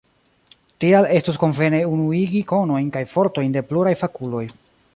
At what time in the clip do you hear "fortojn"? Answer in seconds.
3.13-3.55